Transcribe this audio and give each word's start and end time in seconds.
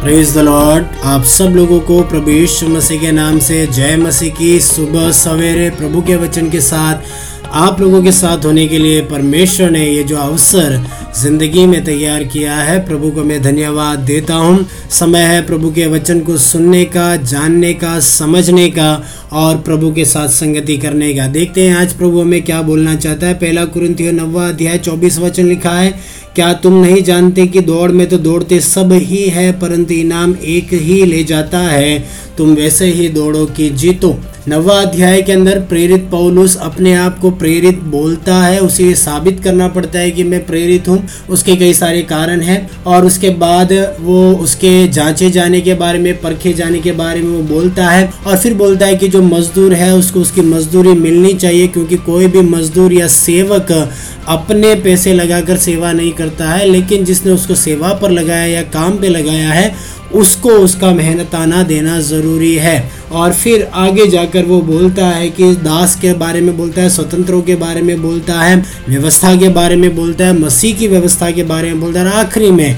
Praise 0.00 0.32
the 0.34 0.38
Lord 0.38 0.84
आप 1.04 1.22
सब 1.30 1.54
लोगों 1.56 1.78
को 1.88 2.00
प्रभु 2.10 2.30
यीशु 2.30 2.68
मसीह 2.68 3.00
के 3.00 3.10
नाम 3.12 3.38
से 3.46 3.66
जय 3.66 3.96
मसीह 3.96 4.30
की 4.34 4.48
सुबह 4.60 5.10
सवेरे 5.18 5.68
प्रभु 5.70 6.02
के 6.02 6.16
वचन 6.16 6.48
के 6.50 6.60
साथ 6.60 7.29
आप 7.52 7.80
लोगों 7.80 8.02
के 8.02 8.10
साथ 8.12 8.44
होने 8.44 8.66
के 8.68 8.78
लिए 8.78 9.00
परमेश्वर 9.02 9.70
ने 9.70 9.84
ये 9.86 10.02
जो 10.04 10.16
अवसर 10.16 10.76
ज़िंदगी 11.20 11.66
में 11.66 11.82
तैयार 11.84 12.24
किया 12.24 12.54
है, 12.54 12.78
प्रभु 12.86 13.10
को 13.10 13.24
मैं 13.24 13.40
धन्यवाद 13.42 13.98
देता 14.00 14.34
हूँ। 14.34 14.66
समय 14.90 15.22
है 15.22 15.40
प्रभु 15.46 15.70
के 15.70 15.86
वचन 15.86 16.20
को 16.20 16.36
सुनने 16.36 16.84
का, 16.84 17.16
जानने 17.16 17.72
का, 17.74 17.98
समझने 18.00 18.68
का 18.70 18.92
और 19.32 19.56
प्रभु 19.60 19.92
के 19.92 20.04
साथ 20.04 20.28
संगति 20.28 20.76
करने 20.76 21.12
का। 21.14 21.26
देखते 21.28 21.68
हैं 21.68 21.76
आज 21.76 21.92
प्रभु 21.92 22.20
हमें 22.20 22.42
क्या 22.42 22.62
बोलना 22.62 22.94
चाहता 22.94 23.26
है। 23.26 23.34
पहला 23.34 23.64
कुरिंथियों 23.64 24.12
नवा 24.12 24.48
अध्याय, 24.48 24.78
चौबीस 24.78 25.18
वचन 25.18 25.46
लिखा 25.46 25.72
है, 25.72 25.92
क्या 26.34 26.52
तुम 26.54 26.74
नहीं 26.74 27.02
जानते 27.02 27.46
कि 27.46 27.60
दौड़ 27.60 27.90
में 27.90 28.08
तो 28.08 28.18
दौड़ते 28.18 28.60
सब 28.60 28.92
ही 28.92 29.28
है, 29.28 29.50
परंतु 29.52 29.94
इनाम 29.94 30.36
एक 30.36 30.72
ही 30.72 31.04
ले 31.04 31.22
जाता 31.24 31.58
है? 31.58 31.98
तुम 32.38 32.54
वैसे 32.54 32.86
ही 32.86 33.08
दौड़ो 33.08 33.46
कि 33.46 33.70
जीतो। 33.70 34.18
नवा 34.50 34.74
अध्याय 34.74 35.20
के 35.22 35.32
अंदर 35.32 35.58
प्रेरित 35.60 36.08
पौलुस 36.10 36.56
अपने 36.58 36.92
आप 36.94 37.18
को 37.18 37.30
प्रेरित 37.32 37.82
बोलता 37.90 38.36
है, 38.36 38.58
उसे 38.60 38.84
ये 38.84 38.94
साबित 38.94 39.42
करना 39.44 39.68
पड़ता 39.68 39.98
है 39.98 40.10
कि 40.10 40.24
मैं 40.24 40.44
प्रेरित 40.46 40.88
हूँ। 40.88 40.98
उसके 41.28 41.54
कई 41.56 41.74
सारे 41.74 42.00
कारण 42.04 42.40
हैं 42.40 42.82
और 42.84 43.04
उसके 43.06 43.30
बाद 43.42 43.72
वो 44.00 44.22
उसके 44.36 44.72
जांचे 44.88 45.28
जाने 45.30 45.60
के 45.60 45.74
बारे 45.74 45.98
में, 45.98 46.20
परखे 46.20 46.52
जाने 46.52 46.78
के 46.78 46.92
बारे 46.92 47.20
में 47.22 47.30
वो 47.30 47.42
बोलता 47.44 47.88
है 47.88 48.10
और 48.26 48.38
फिर 48.38 48.54
बोलता 48.54 48.86
है 48.86 48.96
कि 48.96 49.08
जो 49.08 49.22
मजदूर 49.22 49.74
है, 49.74 49.92
उसको 49.94 50.20
उसकी 50.20 50.40
मजदूरी 50.42 50.92
मिलनी 50.96 51.32
चाहिए 51.34 51.68
क्योंकि 51.68 51.96
कोई 52.08 52.26
भी 52.26 52.40
मजदूर 52.48 52.92
या 52.92 53.06
सेवक 53.08 53.72
अपने 54.28 54.74
पैसे 54.82 55.12
लगाकर 55.14 55.56
सेवा 55.58 55.92
नहीं 55.92 56.12
करता 56.12 56.50
है, 56.50 56.66
लेकिन 56.66 57.04
जिसने 57.04 57.32
उसको 57.32 57.54
सेवा 57.56 57.92
पर 57.94 58.10
लगाया 58.10 58.46
या 58.46 58.62
काम 58.72 58.98
पे 58.98 59.08
लगाया 59.08 59.52
है 59.52 59.98
उसको 60.14 60.50
उसका 60.50 60.90
मेहनताना 60.90 61.62
देना 61.62 62.00
ज़रूरी 62.00 62.54
है। 62.54 62.90
और 63.12 63.32
फिर 63.32 63.70
आगे 63.74 64.06
जाकर 64.06 64.44
वो 64.44 64.60
बोलता 64.60 65.06
है 65.06 65.30
कि 65.30 65.54
दास 65.54 65.96
के 65.96 66.12
बारे 66.12 66.40
में 66.40 66.56
बोलता 66.56 66.82
है, 66.82 66.90
स्वतंत्रों 66.90 67.42
के 67.42 67.54
बारे 67.54 67.82
में 67.82 68.02
बोलता 68.02 68.40
है, 68.40 68.64
व्यवस्था 68.88 69.36
के 69.36 69.48
बारे 69.48 69.76
में 69.76 69.96
बोलता 69.96 70.26
है, 70.26 70.38
मसीह 70.38 70.76
की 70.76 70.88
व्यवस्था 70.88 71.30
के 71.30 71.42
बारे 71.42 71.68
में 71.68 71.80
बोलता 71.80 72.00
है। 72.00 72.10
आखिरी 72.10 72.50
में 72.50 72.76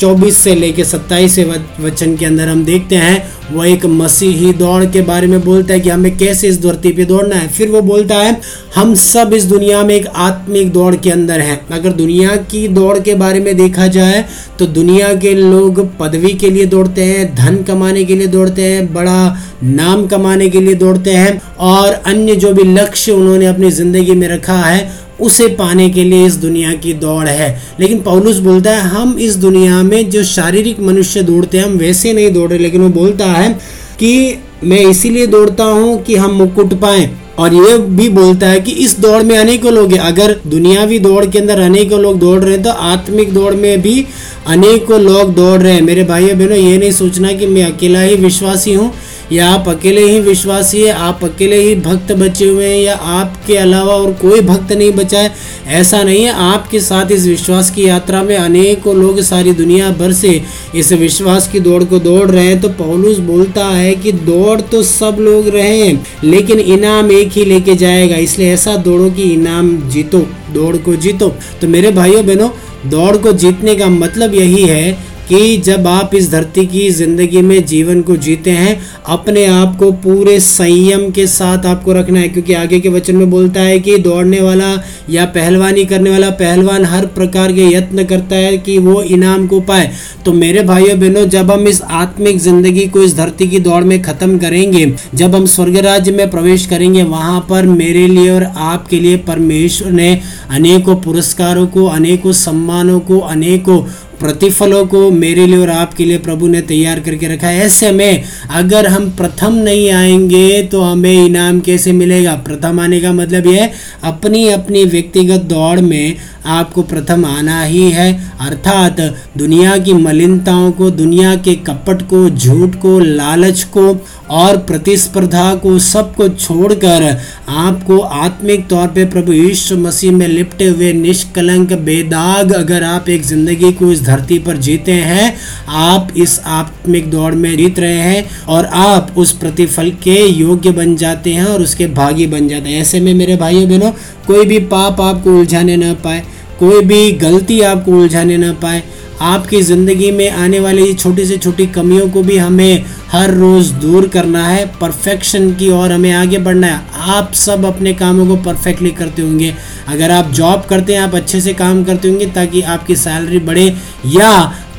24 0.00 0.36
से 0.36 0.54
लेके 0.54 0.84
27 0.84 1.38
वचन 1.80 2.16
के 2.16 2.24
अंदर 2.26 2.48
हम 2.48 2.64
देखते 2.64 2.96
हैं, 2.96 3.22
वो 3.52 3.64
एक 3.64 3.84
मसीही 3.86 4.52
दौड़ 4.54 4.84
के 4.86 5.00
बारे 5.02 5.26
में 5.26 5.40
बोलता 5.44 5.74
है 5.74 5.80
कि 5.80 5.90
हमें 5.90 6.16
कैसे 6.18 6.48
इस 6.48 6.60
धरती 6.62 6.92
पे 6.92 7.04
दौड़ना 7.04 7.36
है। 7.36 7.48
फिर 7.48 7.68
वो 7.68 7.80
बोलता 7.82 8.16
है, 8.16 8.40
हम 8.74 8.94
सब 8.96 9.32
इस 9.34 9.44
दुनिया 9.44 9.82
में 9.82 9.94
एक 9.94 10.06
आत्मिक 10.06 10.72
दौड़ 10.72 10.94
के 10.96 11.10
अंदर 11.10 11.40
हैं। 11.40 11.60
अगर 11.70 11.92
दुनिया 11.94 12.36
की 12.46 12.66
दौड़ 12.70 12.98
के 12.98 13.14
बारे 13.16 13.40
में 13.40 13.56
देखा 13.56 13.86
जाए 13.88 14.24
तो 14.58 14.66
दुनिया 14.68 15.12
के 15.14 15.34
लोग 15.34 15.80
पदवी 15.98 16.32
के 16.34 16.50
लिए 16.50 16.66
दौड़ते 16.66 17.04
हैं, 17.04 17.34
धन 17.34 17.62
कमाने 17.64 18.04
के 18.04 18.14
लिए 18.14 18.26
दौड़ते 18.28 18.62
हैं, 18.64 18.92
बड़ा 18.94 19.36
नाम 19.64 20.06
कमाने 20.06 20.48
के 20.50 20.60
लिए 20.60 20.74
दौड़ते 20.76 21.10
हैं, 21.12 21.40
और 21.58 21.92
अन्य 21.92 22.36
जो 22.36 22.52
भी 22.52 22.62
लक्ष्य 22.64 23.12
उन्होंने 23.12 23.46
अपनी 23.46 23.70
ज़िंदगी 23.72 24.14
में 24.14 24.26
रखा 24.28 24.56
है 24.56 25.08
उसे 25.20 25.46
पाने 25.54 25.88
के 25.90 26.04
लिए 26.04 26.26
इस 26.26 26.34
दुनिया 26.36 26.72
की 26.74 26.92
दौड़ 26.96 27.26
है। 27.28 27.50
लेकिन 27.80 28.00
पौलुस 28.00 28.38
बोलता 28.38 28.70
है, 28.70 28.80
हम 28.80 29.16
इस 29.20 29.36
दुनिया 29.36 29.82
में 29.82 30.10
जो 30.10 30.24
शारीरिक 30.24 30.80
मनुष्य 30.80 31.22
दौड़ते 31.22 31.58
हैं, 31.58 31.64
हम 31.64 31.76
वैसे 31.78 32.12
नहीं 32.12 32.30
दौड़ 32.30 32.48
रहे 32.50 32.58
लेकिन 32.58 32.82
वो 32.82 32.88
बोलता 32.90 33.26
है 33.26 33.52
कि 33.98 34.38
मैं 34.64 34.80
इसीलिए 34.80 35.26
दौड़ता 35.26 35.64
हूँ 35.64 36.02
कि 36.04 36.16
हम 36.16 36.34
मुकुट 36.34 36.74
पाए। 36.74 37.10
और 37.38 37.54
ये 37.54 37.76
भी 37.90 38.08
बोलता 38.08 38.46
है 38.46 38.60
कि 38.60 38.72
इस 38.84 38.98
दौड़ 39.00 39.22
में 39.22 39.36
अनेकों 39.38 39.72
लोग 39.72 39.92
हैं। 39.92 39.98
अगर 39.98 40.34
दुनियावी 40.46 40.98
दौड़ 40.98 41.24
के 41.26 41.38
अंदर 41.38 41.60
अनेकों 41.60 42.00
लोग 42.00 42.18
दौड़ 42.18 42.38
रहे 42.40 42.54
हैं 42.54 42.62
तो 42.62 42.70
आत्मिक 42.70 43.32
दौड़ 43.34 43.54
में 43.54 43.80
भी 43.82 44.04
अनेकों 44.46 45.00
लोग 45.00 45.34
दौड़ 45.34 45.60
रहे 45.60 45.72
हैं। 45.72 45.82
मेरे 45.82 46.04
भाइयों 46.04 46.38
बहनों 46.38 46.56
ये 46.56 46.76
नहीं 46.78 46.90
सोचना 46.92 47.32
कि 47.32 47.46
मैं 47.46 47.64
अकेला 47.64 48.00
ही 48.00 48.14
विश्वासी 48.16 48.74
हूँ। 48.74 48.92
या 49.32 49.48
आप 49.48 49.68
अकेले 49.68 50.02
ही 50.02 50.20
विश्वासी 50.20 50.80
है, 50.80 50.92
आप 50.92 51.24
अकेले 51.24 51.56
ही 51.56 51.74
भक्त 51.76 52.12
बचे 52.12 52.48
हुए 52.48 52.66
हैं, 52.66 52.78
या 52.78 52.94
आपके 52.94 53.56
अलावा 53.56 53.94
और 53.94 54.12
कोई 54.12 54.40
भक्त 54.40 54.72
नहीं 54.72 54.90
बचा 54.92 55.18
है, 55.18 55.32
ऐसा 55.68 56.02
नहीं 56.02 56.22
है। 56.24 56.32
आपके 56.44 56.80
साथ 56.80 57.12
इस 57.12 57.26
विश्वास 57.26 57.70
की 57.70 57.86
यात्रा 57.86 58.22
में 58.22 58.36
अनेकों 58.36 58.94
लोग 58.96 59.20
सारी 59.20 59.52
दुनिया 59.52 59.90
भर 59.90 60.12
से 60.12 60.40
इस 60.74 60.92
विश्वास 60.92 61.48
की 61.48 61.60
दौड़ 61.60 61.82
को 61.84 61.98
दौड़ 61.98 62.30
रहे 62.30 62.46
हैं। 62.46 62.60
तो 62.60 62.68
पौलुस 62.78 63.18
बोलता 63.18 63.66
है 63.66 63.94
कि 63.94 64.12
दौड़ 64.12 64.60
तो 64.60 64.82
सब 64.82 65.16
लोग 65.20 65.48
रहे 65.48 65.76
हैं, 65.78 66.06
लेकिन 66.24 66.58
इनाम 66.58 67.12
एक 67.12 67.28
ही 67.28 67.44
लेके 67.44 67.74
जाएगा। 67.76 68.16
इसलिए 68.16 68.52
ऐसा 68.52 68.76
दौड़ो 68.78 69.10
कि 69.10 69.32
इनाम 69.32 69.76
जीतो, 69.90 70.26
दौड़ 70.52 70.76
को 70.76 70.96
जीतो। 70.96 71.28
तो 71.60 71.68
मेरे 71.68 71.90
भाइयों 71.92 72.26
बहनों 72.26 72.48
दौड़ 72.86 73.16
को 73.16 73.32
जीतने 73.34 73.74
का 73.76 73.86
मतलब 73.86 74.34
यही 74.34 74.62
है 74.62 75.09
कि 75.30 75.56
जब 75.56 75.86
आप 75.86 76.14
इस 76.14 76.30
धरती 76.30 76.64
की 76.66 76.88
ज़िंदगी 76.90 77.40
में 77.42 77.64
जीवन 77.66 78.00
को 78.02 78.16
जीते 78.18 78.50
हैं, 78.50 78.80
अपने 79.08 79.44
आप 79.46 79.76
को 79.76 79.90
पूरे 80.02 80.38
संयम 80.40 81.10
के 81.10 81.26
साथ 81.28 81.66
आपको 81.66 81.92
रखना 81.92 82.20
है। 82.20 82.28
क्योंकि 82.28 82.52
आगे 82.54 82.80
के 82.80 82.88
वचन 82.88 83.16
में 83.16 83.30
बोलता 83.30 83.60
है 83.60 83.78
कि 83.80 83.96
दौड़ने 83.98 84.40
वाला 84.40 84.72
या 85.10 85.24
पहलवानी 85.26 85.84
करने 85.84 86.10
वाला 86.10 86.30
पहलवान 86.40 86.84
हर 86.84 87.06
प्रकार 87.14 87.52
के 87.52 87.66
यत्न 87.66 88.04
करता 88.04 88.36
है 88.36 88.56
कि 88.58 88.76
वो 88.78 89.00
इनाम 89.02 89.46
को 89.46 89.60
पाए। 89.60 89.90
तो 90.24 90.32
मेरे 90.32 90.62
भाइयों 90.62 90.98
बहनों, 91.00 91.24
जब 91.26 91.50
हम 91.50 91.68
इस 91.68 91.80
आत्मिक 91.82 92.38
ज़िंदगी 92.38 92.86
को 92.86 93.02
इस 93.02 93.16
धरती 93.16 93.48
की 93.48 93.58
दौड़ 93.60 93.82
में 93.84 94.00
ख़त्म 94.02 94.38
करेंगे, 94.38 94.84
जब 95.14 95.34
हम 95.34 95.46
स्वर्ग 95.46 95.76
राज्य 95.76 96.12
में 96.12 96.30
प्रवेश 96.30 96.66
करेंगे, 96.66 97.02
वहाँ 97.04 97.40
पर 97.50 97.66
मेरे 97.68 98.06
लिए 98.06 98.30
और 98.30 98.44
आपके 98.44 99.00
लिए 99.00 99.16
परमेश्वर 99.24 99.92
ने 99.92 100.12
अनेकों 100.50 100.96
पुरस्कारों 100.96 101.66
को, 101.66 101.86
अनेकों 101.86 102.32
सम्मानों 102.34 103.00
को, 103.00 103.18
अनेकों 103.20 103.82
प्रतिफलों 104.20 104.84
को 104.86 105.10
मेरे 105.10 105.46
लिए 105.46 105.58
और 105.58 105.70
आपके 105.70 106.04
लिए 106.04 106.18
प्रभु 106.18 106.48
ने 106.48 106.60
तैयार 106.62 107.00
करके 107.00 107.26
रखा 107.26 107.46
है। 107.46 107.64
ऐसे 107.66 107.90
में 107.92 108.24
अगर 108.52 108.86
हम 108.86 109.08
प्रथम 109.10 109.54
नहीं 109.54 109.90
आएँगे 109.92 110.62
तो 110.62 110.80
हमें 110.80 111.26
इनाम 111.26 111.60
कैसे 111.60 111.92
मिलेगा? 111.92 112.34
प्रथम 112.46 112.80
आने 112.80 113.00
का 113.00 113.12
मतलब 113.12 113.46
यह 113.46 113.70
अपनी 114.04 114.46
अपनी 114.48 114.84
व्यक्तिगत 114.86 115.40
दौड़ 115.46 115.80
में 115.80 116.14
आपको 116.48 116.82
प्रथम 116.82 117.24
आना 117.24 117.62
ही 117.62 117.90
है। 117.90 118.12
अर्थात 118.40 119.00
दुनिया 119.38 119.76
की 119.78 119.92
मलिनताओं 119.94 120.70
को, 120.72 120.90
दुनिया 120.90 121.34
के 121.36 121.54
कपट 121.56 122.02
को, 122.02 122.28
झूठ 122.30 122.74
को, 122.74 122.98
लालच 122.98 123.62
को 123.72 123.86
और 124.30 124.56
प्रतिस्पर्धा 124.58 125.54
को 125.54 125.78
सबको 125.78 126.28
छोड़कर 126.28 127.04
आपको 127.48 127.98
आत्मिक 127.98 128.66
तौर 128.68 128.86
पे 128.88 129.04
प्रभु 129.04 129.32
यीशु 129.32 129.76
मसीह 129.78 130.12
में 130.12 130.26
लिपटे 130.28 130.66
हुए 130.66 130.92
निष्कलंक, 130.92 131.72
बेदाग 131.72 132.52
अगर 132.52 132.84
आप 132.84 133.08
एक 133.08 133.22
ज़िंदगी 133.24 133.72
को 133.72 133.92
इस 133.92 134.02
धरती 134.10 134.38
पर 134.38 134.56
जीते 134.58 134.92
हैं। 134.92 135.34
आप 135.68 136.08
इस 136.16 136.38
आत्मिक 136.58 137.10
दौड़ 137.10 137.34
में 137.34 137.56
जीत 137.56 137.78
रहे 137.78 137.98
हैं 137.98 138.46
और 138.46 138.66
आप 138.82 139.14
उस 139.16 139.32
प्रतिफल 139.32 139.90
के 140.02 140.18
योग्य 140.26 140.70
बन 140.72 140.96
जाते 140.96 141.32
हैं 141.32 141.44
और 141.44 141.62
उसके 141.62 141.86
भागी 141.94 142.26
बन 142.26 142.48
जाते 142.48 142.68
हैं। 142.68 142.80
ऐसे 142.80 143.00
में 143.00 143.12
मेरे 143.14 143.36
भाइयों 143.36 143.68
बहनों, 143.68 143.90
कोई 144.26 144.44
भी 144.46 144.58
पाप 144.68 145.00
आपको 145.00 145.38
उलझाने 145.38 145.76
ना 145.76 145.92
पाए, 146.04 146.22
कोई 146.60 146.80
भी 146.84 147.10
गलती 147.18 147.60
आपको 147.64 147.92
उलझाने 147.92 148.36
ना 148.36 148.52
पाए 148.62 148.82
आपकी 149.20 149.60
ज़िंदगी 149.62 150.10
में 150.10 150.30
आने 150.30 150.60
वाली 150.60 150.92
छोटी 150.94 151.24
से 151.26 151.36
छोटी 151.38 151.66
कमियों 151.66 152.08
को 152.10 152.22
भी 152.22 152.36
हमें 152.38 152.84
हर 153.10 153.30
रोज़ 153.30 153.72
दूर 153.74 154.06
करना 154.08 154.46
है 154.46 154.64
परफेक्शन 154.80 155.52
की 155.54 155.68
ओर 155.70 155.92
हमें 155.92 156.12
आगे 156.12 156.38
बढ़ना 156.38 156.66
है। 156.66 156.80
आप 157.10 157.32
सब 157.32 157.64
अपने 157.64 157.92
कामों 157.94 158.26
को 158.26 158.36
परफेक्टली 158.42 158.90
करते 158.90 159.22
होंगे। 159.22 159.54
अगर 159.88 160.10
आप 160.10 160.30
जॉब 160.30 160.64
करते 160.64 160.94
हैं, 160.94 161.00
आप 161.00 161.14
अच्छे 161.14 161.40
से 161.40 161.52
काम 161.54 161.82
करते 161.84 162.08
होंगे 162.08 162.26
ताकि 162.26 162.60
आपकी 162.62 162.96
सैलरी 162.96 163.38
बढ़े 163.40 163.66
या 164.06 164.30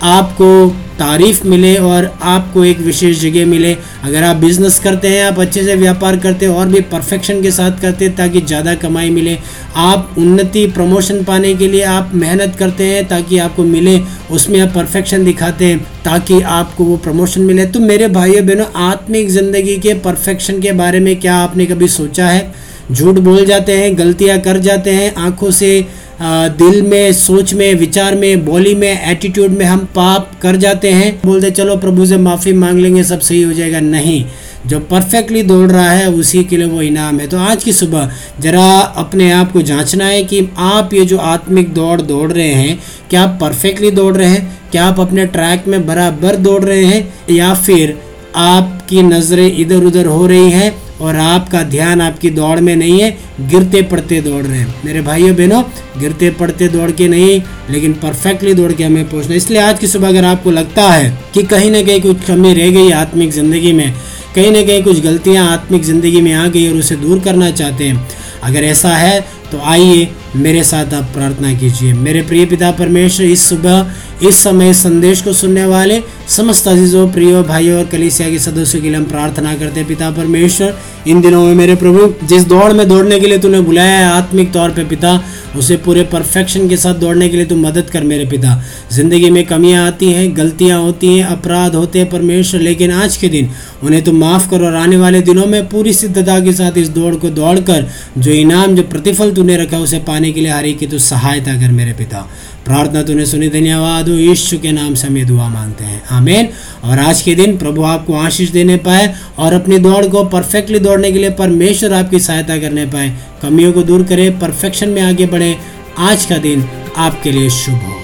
आपको 0.04 0.68
तारीफ़ 1.00 1.46
मिले 1.48 1.76
और 1.78 2.06
आपको 2.24 2.64
एक 2.66 2.80
विशेष 2.80 3.20
जगह 3.20 3.46
मिले। 3.46 3.74
अगर 4.04 4.24
आप 4.24 4.36
बिज़नेस 4.36 4.80
करते 4.80 5.08
हैं, 5.08 5.24
आप 5.24 5.40
अच्छे 5.40 5.64
से 5.64 5.76
व्यापार 5.76 6.18
करते 6.18 6.46
हैं 6.46 6.54
और 6.54 6.68
भी 6.68 6.82
परफेक्शन 6.92 7.42
के 7.42 7.52
साथ 7.52 7.80
करते 7.82 8.06
हैं 8.06 8.16
ताकि 8.16 8.42
ज़्यादा 8.42 8.74
कमाई 8.76 9.10
मिले। 9.10 9.38
आप 9.78 10.16
उन्नति 10.18 10.66
प्रमोशन 10.68 11.24
पाने 11.24 11.54
के 11.56 11.68
लिए 11.68 11.84
आप 11.84 12.12
मेहनत 12.16 12.56
करते 12.60 12.86
हैं 12.86 13.08
ताकि 13.08 13.38
आपको 13.38 13.64
मिले, 13.64 14.00
उसमें 14.32 14.60
आप 14.62 14.74
परफेक्शन 14.76 15.24
दिखाते 15.26 15.66
हैं 15.66 15.80
ताकि 16.06 16.42
आपको 16.42 16.84
वो 16.84 16.98
प्रमोशन 16.98 17.42
मिले। 17.42 17.66
तो 17.66 17.80
मेरे 17.80 18.08
भाइयों 18.10 18.46
बहनों, 18.48 18.66
आत्मिक 18.84 19.30
ज़िंदगी 19.30 19.78
के 19.78 19.94
परफेक्शन 20.02 20.62
के 20.62 20.72
बारे 20.74 21.00
में 21.00 21.16
क्या 21.20 21.36
आपने 21.38 21.66
कभी 21.66 21.88
सोचा 21.90 22.28
है? 22.28 22.54
झूठ 22.92 23.20
बोल 23.20 23.46
जाते 23.46 23.78
हैं, 23.78 23.98
गलतियाँ 23.98 24.40
कर 24.40 24.58
जाते 24.60 24.92
हैं, 24.92 25.14
आँखों 25.18 25.52
से 25.52 25.86
दिल 26.24 26.82
में, 26.82 27.14
सोच 27.14 27.54
में, 27.54 27.76
विचार 27.76 28.16
में, 28.16 28.46
बोली 28.46 28.76
में 28.76 29.12
एटीट्यूड 29.12 29.52
में 29.52 29.66
हम 29.66 29.80
पाप 29.80 30.32
कर 30.42 30.56
जाते 30.56 30.90
हैं। 30.90 31.22
बोलते, 31.26 31.52
चलो 31.52 31.76
प्रभु 31.76 32.06
से 32.06 32.18
माफ़ी 32.18 32.54
मांग 32.54 32.80
लेंगे, 32.80 33.04
सब 33.04 33.20
सही 33.20 33.42
हो 33.42 33.54
जाएगा। 33.54 33.80
नहीं, 33.80 34.26
जो 34.68 34.80
परफेक्टली 34.80 35.44
दौड़ 35.44 35.72
रहा 35.72 35.92
है, 35.92 36.10
उसी 36.12 36.44
के 36.44 36.58
लिए 36.58 36.68
वो 36.68 36.82
इनाम 36.82 37.20
है। 37.20 37.28
तो 37.28 37.38
आज 37.38 37.64
की 37.64 37.74
सुबह 37.74 38.12
ज़रा 38.40 38.80
अपने 38.80 39.32
आप 39.32 39.52
को 39.52 39.62
जांचना 39.62 40.06
है 40.06 40.24
कि 40.24 40.50
आप 40.58 40.94
ये 40.94 41.06
जो 41.06 41.18
आत्मिक 41.18 41.74
दौड़ 41.74 42.02
दौड़ 42.02 42.32
रहे 42.32 42.54
हैं, 42.54 42.80
क्या 43.10 43.24
आप 43.24 43.38
परफेक्टली 43.42 43.92
दौड़ 43.92 44.18
रहे 44.18 44.30
हैं? 44.30 44.60
क्या 44.72 44.86
आप 44.86 45.00
अपने 45.00 45.26
ट्रैक 45.26 45.64
में 45.68 45.88
बराबर 45.88 46.36
दौड़ 46.36 46.64
रहे 46.64 46.86
हैं? 46.86 47.14
या 47.32 47.54
फिर 47.54 48.00
आपकी 48.36 49.02
नज़रें 49.02 49.58
इधर 49.58 49.84
उधर 49.84 50.06
हो 50.06 50.28
रही 50.28 50.52
हैं? 50.52 50.91
और 51.02 51.16
आपका 51.18 51.62
ध्यान 51.66 52.02
आपकी 52.02 52.30
दौड़ 52.32 52.60
में 52.60 52.76
नहीं 52.76 53.00
है, 53.02 53.12
गिरते 53.42 53.82
पड़ते 53.84 54.22
दौड़ 54.22 54.44
रहे 54.44 54.58
हैं। 54.58 54.84
मेरे 54.86 55.02
भाइयों, 55.02 55.36
बहनों, 55.36 55.62
गिरते 56.00 56.30
पड़ते 56.32 56.68
दौड़ 56.68 56.90
के 56.92 57.08
नहीं, 57.08 57.42
लेकिन 57.70 57.94
परफेक्टली 57.96 58.54
दौड़ 58.54 58.72
के 58.74 58.84
हमें 58.84 59.10
पहुँचना 59.10 59.36
इसलिए 59.36 59.62
आज 59.62 59.80
की 59.80 59.88
सुबह 59.88 60.08
अगर 60.08 60.26
आपको 60.26 60.52
लगता 60.52 60.90
है 60.90 61.10
कि 61.34 61.44
कहीं 61.46 61.72
ना 61.72 61.82
कहीं 61.82 62.02
कुछ 62.02 62.26
कमी 62.26 62.54
रह 62.54 62.72
गई 62.72 62.92
आत्मिक 62.94 63.32
ज़िंदगी 63.32 63.74
में, 63.74 63.94
कहीं 64.36 64.52
ना 64.52 64.62
कहीं 64.62 64.84
कुछ 64.84 65.00
गलतियाँ 65.02 65.48
आत्मिक 65.50 65.84
ज़िंदगी 65.84 66.22
में 66.22 66.34
आ 66.34 66.48
गई 66.48 66.68
और 66.70 66.78
उसे 66.78 66.96
दूर 66.98 67.20
करना 67.20 67.50
चाहते 67.52 67.84
हैं, 67.84 68.08
अगर 68.44 68.64
ऐसा 68.64 68.96
है 68.98 69.20
तो 69.52 69.60
आइए 69.60 70.08
मेरे 70.36 70.64
साथ 70.64 70.94
आप 70.94 71.04
प्रार्थना 71.04 71.54
कीजिए। 71.54 71.94
मेरे 71.94 72.22
प्रिय 72.22 72.46
पिता 72.46 72.72
परमेश्वर, 72.72 73.26
इस 73.26 73.50
सुबह, 73.50 73.92
इस 74.24 74.36
समय 74.36 74.74
संदेश 74.74 75.22
को 75.22 75.34
सुनने 75.34 75.66
वाले 75.66 76.02
समस्त 76.30 76.68
अजीजों, 76.68 77.08
प्रियो 77.12 77.44
भाइयों 77.44 77.78
और 77.80 77.86
कलिसिया 77.86 78.30
के 78.30 78.40
सदस्यों 78.40 78.82
के 78.82 78.90
लिए 78.90 78.98
हम 78.98 79.04
प्रार्थना 79.04 79.56
करते 79.56 79.80
हैं। 79.80 79.88
पिता 79.88 80.12
परमेश्वर, 80.12 80.78
इन 81.08 81.22
दिनों 81.22 81.44
में 81.46 81.56
मेरे 81.56 81.76
प्रभु, 81.76 82.28
जिस 82.28 82.44
दौड़ 82.44 82.72
में 82.74 82.88
दौड़ने 82.88 83.20
के 83.20 83.28
लिए 83.28 83.38
तूने 83.38 83.62
बुलाया 83.62 83.98
है, 83.98 84.06
आत्मिक 84.06 84.52
तौर 84.54 84.70
पर 84.70 84.84
पिता 84.84 85.24
उसे 85.58 85.78
पूरे 85.78 86.04
परफेक्शन 86.04 86.68
के 86.70 86.78
साथ 86.78 86.96
दौड़ने 86.96 87.30
के 87.30 87.38
लिए 87.38 87.46
तुम 87.46 87.66
मदद 87.68 87.90
कर 87.90 88.04
मेरे 88.04 88.26
पिता। 88.26 88.62
ज़िंदगी 88.92 89.30
में 89.30 89.46
कमियाँ 89.46 89.86
आती 89.88 90.12
हैं, 90.12 90.36
गलतियाँ 90.38 90.80
होती 90.82 91.08
हैं, 91.08 91.26
अपराध 91.28 91.76
होते 91.76 92.00
हैं 92.00 92.10
परमेश्वर, 92.10 92.62
लेकिन 92.62 92.92
आज 92.92 93.18
के 93.18 93.30
दिन 93.30 93.50
उन्हें 93.84 94.04
तुम 94.04 94.20
माफ़ 94.20 94.50
करो 94.50 94.66
और 94.66 94.76
आने 94.76 94.98
वाले 94.98 95.22
दिनों 95.22 95.46
में 95.46 95.68
पूरी 95.70 95.94
सिद्धता 95.94 96.40
के 96.40 96.54
साथ 96.54 96.78
इस 96.78 96.90
दौड़ 96.90 97.16
को 97.16 97.30
दौड़कर, 97.30 97.88
जो 98.18 98.32
इनाम, 98.32 98.76
जो 98.76 98.84
प्रतिफल 98.84 99.32
तूने 99.32 99.58
रखा 99.58 99.80
उसे 99.80 100.00
पाने 100.00 100.32
के 100.32 100.42
लिए 100.42 100.52
हरी 100.52 100.74
की 100.74 100.88
तू 100.88 101.00
सहायता 101.00 101.60
कर 101.62 101.72
मेरे 101.72 101.94
पिता। 101.94 102.28
प्रार्थना 102.72 103.04
तूने 103.04 103.26
सुनी, 103.26 103.50
धन्यवाद 103.50 104.10
हो 104.10 104.16
यीशु 104.16 104.58
के 104.58 104.72
नाम 104.72 104.96
से 104.96 105.08
हमें 105.08 105.28
दुआ 105.28 105.50
मांगते 105.50 105.84
हैं। 105.84 106.04
आमेन। 106.12 106.50
और 106.84 107.00
आज 107.00 107.22
के 107.22 107.36
दिन 107.36 107.58
प्रभु 107.58 107.84
आपको 107.84 108.14
आशीष 108.14 108.50
देने 108.50 108.78
पाए 108.78 109.16
और 109.38 109.54
अपनी 109.54 109.78
दौड़ 109.78 110.06
को 110.06 110.24
परफेक्टली 110.24 110.80
दौड़ने 110.80 111.12
के 111.12 111.20
लिए 111.20 111.30
परमेश्वर 111.30 111.94
आपकी 111.94 112.20
सहायता 112.20 112.58
करने 112.58 112.86
पाए। 112.86 113.18
कमियों 113.42 113.74
को 113.74 113.84
दूर 113.84 114.04
करें, 114.04 114.40
परफेक्शन 114.40 114.90
में 114.90 115.02
आगे 115.02 115.26
बढ़े। 115.26 115.58
आज 115.98 116.26
का 116.26 116.38
दिन 116.38 116.68
आपके 116.98 117.32
लिए 117.32 117.50
शुभ 117.50 117.76
हो। 117.76 118.01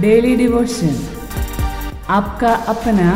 डेली 0.00 0.34
डिवोशन 0.36 0.96
आपका 2.16 2.52
अपना 2.72 3.08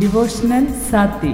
डिवोशनल 0.00 0.66
साथी। 0.90 1.32